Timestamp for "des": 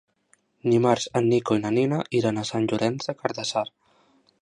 3.11-3.21